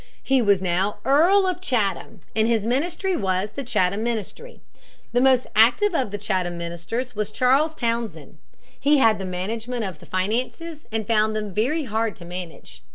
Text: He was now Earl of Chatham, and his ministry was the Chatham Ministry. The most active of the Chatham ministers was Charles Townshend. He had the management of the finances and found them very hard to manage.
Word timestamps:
He 0.23 0.41
was 0.41 0.63
now 0.63 0.97
Earl 1.05 1.45
of 1.45 1.61
Chatham, 1.61 2.21
and 2.35 2.47
his 2.47 2.65
ministry 2.65 3.15
was 3.15 3.51
the 3.51 3.63
Chatham 3.63 4.01
Ministry. 4.01 4.59
The 5.11 5.21
most 5.21 5.45
active 5.55 5.93
of 5.93 6.09
the 6.09 6.17
Chatham 6.17 6.57
ministers 6.57 7.15
was 7.15 7.31
Charles 7.31 7.75
Townshend. 7.75 8.39
He 8.79 8.97
had 8.97 9.19
the 9.19 9.25
management 9.25 9.83
of 9.83 9.99
the 9.99 10.07
finances 10.07 10.87
and 10.91 11.05
found 11.05 11.35
them 11.35 11.53
very 11.53 11.83
hard 11.83 12.15
to 12.15 12.25
manage. 12.25 12.81